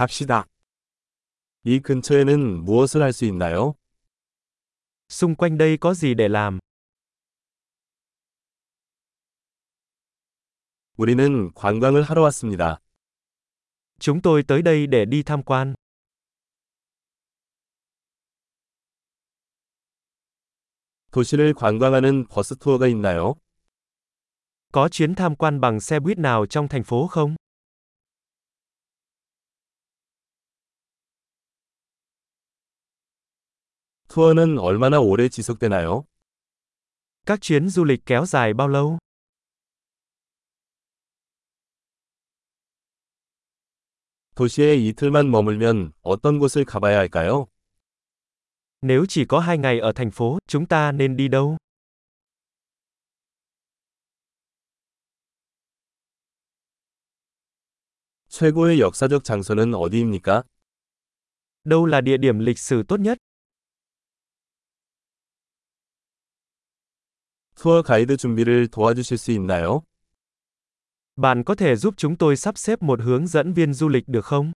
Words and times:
갑시다. 0.00 0.45
이 1.63 1.79
근처에는 1.79 2.63
무엇을 2.63 3.01
할 3.01 3.13
수 3.13 3.25
있나요? 3.25 3.75
Xung 5.09 5.35
quanh 5.35 5.57
đây 5.57 5.77
có 5.77 5.93
gì 5.93 6.15
để 6.15 6.27
làm? 6.29 6.59
우리는 10.97 11.51
관광을 11.53 12.03
하러 12.03 12.21
왔습니다. 12.23 12.79
Chúng 13.99 14.21
tôi 14.21 14.43
tới 14.47 14.61
đây 14.61 14.87
để 14.87 15.05
đi 15.05 15.23
tham 15.23 15.43
quan. 15.43 15.75
도시를 21.11 21.53
관광하는 21.53 22.25
버스 22.27 22.55
투어가 22.55 22.87
있나요? 22.87 23.35
Có 24.71 24.87
chuyến 24.89 25.15
tham 25.15 25.35
quan 25.35 25.59
bằng 25.59 25.79
xe 25.79 25.99
buýt 25.99 26.17
nào 26.17 26.45
trong 26.45 26.67
thành 26.67 26.83
phố 26.83 27.07
không? 27.07 27.35
투어는 34.11 34.59
얼마나 34.59 34.99
오래 34.99 35.29
지속되나요? 35.29 36.03
Các 37.25 37.39
chuyến 37.41 37.69
du 37.69 37.85
lịch 37.85 38.05
kéo 38.05 38.25
dài 38.25 38.53
bao 38.53 38.67
lâu? 38.67 38.97
도시에 44.35 44.75
이틀만 44.75 45.31
머물면 45.31 45.93
어떤 46.01 46.39
곳을 46.39 46.65
가봐야 46.65 46.97
할까요? 46.97 47.47
Nếu 48.81 49.05
chỉ 49.07 49.25
có 49.25 49.39
hai 49.39 49.57
ngày 49.57 49.79
ở 49.79 49.91
thành 49.95 50.11
phố, 50.11 50.39
chúng 50.47 50.65
ta 50.65 50.91
nên 50.91 51.15
đi 51.15 51.27
đâu? 51.29 51.57
최고의 58.27 58.81
역사적 58.81 59.23
장소는 59.23 59.73
어디입니까? 59.73 60.43
Đâu 61.63 61.85
là 61.85 62.01
địa 62.01 62.17
điểm 62.17 62.39
lịch 62.39 62.59
sử 62.59 62.83
tốt 62.83 62.99
nhất? 62.99 63.17
투어 67.61 67.83
가이드 67.83 68.17
준비를 68.17 68.69
도와주실 68.69 69.19
수 69.19 69.31
있나요? 69.33 69.83
Bạn 71.15 71.43
có 71.43 71.53
thể 71.55 71.75
giúp 71.75 71.93
chúng 71.97 72.17
tôi 72.17 72.35
sắp 72.35 72.57
xếp 72.57 72.81
một 72.81 73.01
hướng 73.01 73.27
dẫn 73.27 73.53
viên 73.53 73.73
du 73.73 73.87
lịch 73.87 74.07
được 74.07 74.25
không? 74.25 74.51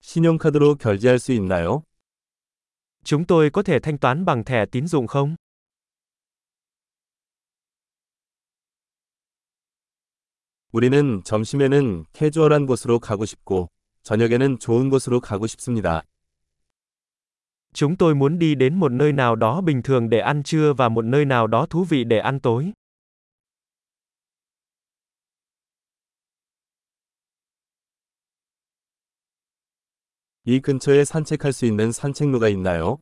신용카드로 0.00 0.74
결제할 0.74 1.20
수 1.20 1.32
있나요? 1.32 1.82
Chúng 3.04 3.24
tôi 3.26 3.50
có 3.50 3.62
thể 3.62 3.78
thanh 3.82 3.98
toán 3.98 4.24
bằng 4.24 4.44
thẻ 4.44 4.66
tín 4.72 4.86
dụng 4.86 5.06
không? 5.06 5.36
우리는 10.72 11.22
점심에는 11.24 12.04
캐주얼한 12.12 12.66
곳으로 12.66 12.98
가고 12.98 13.24
싶고, 13.24 13.68
저녁에는 14.07 14.59
좋은 14.59 14.89
곳으로 14.89 15.19
가고 15.19 15.47
싶습니다. 15.47 16.03
Chúng 17.73 17.97
tôi 17.97 18.15
muốn 18.15 18.39
đi 18.39 18.55
đến 18.55 18.79
một 18.79 18.91
nơi 18.91 19.11
nào 19.11 19.35
đó 19.35 19.61
bình 19.61 19.81
thường 19.81 20.09
để 20.09 20.19
ăn 20.19 20.43
trưa 20.43 20.73
và 20.73 20.89
một 20.89 21.05
nơi 21.05 21.25
nào 21.25 21.47
đó 21.47 21.65
thú 21.69 21.83
vị 21.83 22.03
để 22.03 22.19
ăn 22.19 22.39
tối. 22.39 22.73
이 30.45 30.59
근처에 30.59 31.05
산책할 31.05 31.53
수 31.53 31.65
있는 31.65 31.93
산책로가 31.93 32.49
있나요? 32.49 32.97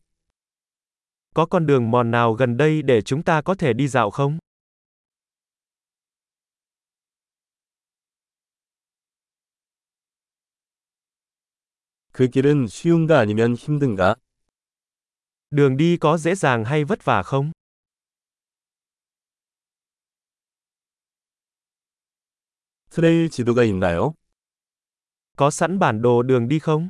Có 1.34 1.46
con 1.46 1.66
đường 1.66 1.90
mòn 1.90 2.10
nào 2.10 2.32
gần 2.32 2.56
đây 2.56 2.82
để 2.82 3.02
chúng 3.02 3.22
ta 3.22 3.42
có 3.42 3.54
thể 3.54 3.72
đi 3.72 3.88
dạo 3.88 4.10
không? 4.10 4.38
그 12.16 12.28
길은 12.28 12.66
쉬운가 12.66 13.18
아니면 13.18 13.54
힘든가? 13.54 14.16
Đường 15.50 15.76
đi 15.76 15.96
có 15.96 16.18
dễ 16.18 16.34
dàng 16.34 16.64
hay 16.64 16.84
vất 16.84 17.04
vả 17.04 17.22
không? 17.22 17.52
트레일 22.90 23.30
지도가 23.30 23.64
있나요? 23.64 24.12
Có 25.36 25.50
sẵn 25.50 25.78
bản 25.78 26.02
đồ 26.02 26.22
đường 26.22 26.48
đi 26.48 26.58
không? 26.58 26.88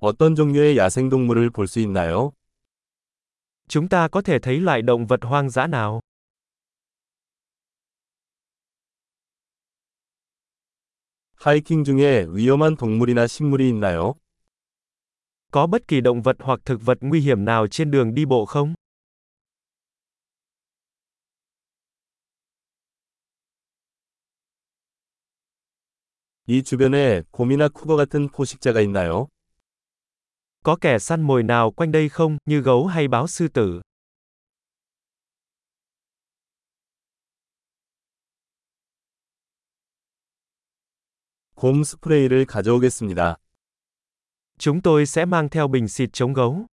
어떤 0.00 0.34
종류의 0.34 0.76
야생동물을 0.76 1.50
볼 1.50 1.66
수 1.66 1.80
있나요? 1.80 2.32
Chúng 3.68 3.88
ta 3.88 4.08
có 4.08 4.22
thể 4.22 4.38
thấy 4.38 4.60
loại 4.60 4.82
động 4.82 5.06
vật 5.06 5.20
hoang 5.22 5.50
dã 5.50 5.66
nào? 5.66 6.00
하이킹 11.42 11.84
중에 11.84 12.26
위험한 12.30 12.76
동물이나 12.76 13.26
식물이 13.26 13.68
있나요? 13.68 14.14
Có 15.52 15.66
bất 15.66 15.88
kỳ 15.88 16.00
động 16.00 16.22
vật 16.22 16.36
hoặc 16.40 16.60
thực 16.64 16.82
vật 16.82 16.98
nguy 17.00 17.20
hiểm 17.20 17.44
nào 17.44 17.66
trên 17.66 17.90
đường 17.90 18.14
đi 18.14 18.24
bộ 18.24 18.44
không? 18.44 18.74
이 26.46 26.62
주변에 26.62 27.22
곰이나 27.30 27.68
쿠거 27.68 27.96
같은 27.96 28.28
포식자가 28.28 28.80
있나요? 28.80 29.28
Có 30.64 30.76
kẻ 30.76 30.98
săn 30.98 31.22
mồi 31.22 31.42
nào 31.42 31.70
quanh 31.70 31.92
đây 31.92 32.08
không, 32.08 32.38
như 32.46 32.60
gấu 32.60 32.86
hay 32.86 33.08
báo 33.08 33.26
sư 33.26 33.48
tử? 33.48 33.80
곰 41.63 41.81
스프레이를 41.81 42.45
가져오겠습니다. 42.45 43.37
Chúng 44.57 44.81
tôi 44.81 45.05
sẽ 45.05 45.25
mang 45.25 45.49
theo 45.49 45.67
bình 45.67 45.87
xịt 45.87 46.09
chống 46.13 46.33
gấu. 46.33 46.65